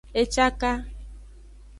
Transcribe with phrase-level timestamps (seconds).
[0.19, 0.73] E caka.